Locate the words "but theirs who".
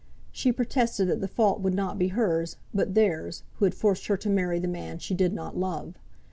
2.73-3.65